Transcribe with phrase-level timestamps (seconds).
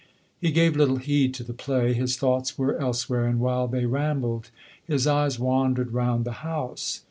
[0.39, 4.49] He gave little heed to the play; his thoughts were elsewhere, and, while they rambled,
[4.87, 6.99] his eyes wandered round the house.